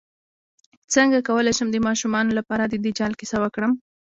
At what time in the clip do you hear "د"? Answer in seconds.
1.71-1.77, 2.67-2.73